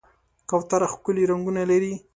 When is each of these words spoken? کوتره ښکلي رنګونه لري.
کوتره 0.49 0.87
ښکلي 0.93 1.23
رنګونه 1.31 1.61
لري. 1.71 1.93